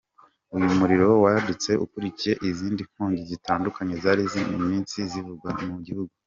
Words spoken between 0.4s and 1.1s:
Uyu muriro